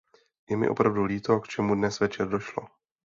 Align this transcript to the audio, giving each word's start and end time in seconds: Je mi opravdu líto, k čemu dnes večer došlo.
Je 0.49 0.55
mi 0.57 0.69
opravdu 0.69 1.03
líto, 1.03 1.39
k 1.39 1.47
čemu 1.47 1.75
dnes 1.75 1.99
večer 1.99 2.27
došlo. 2.29 2.63